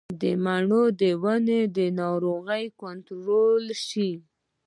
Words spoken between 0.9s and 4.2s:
د ونو ناروغي کنټرول شوه؟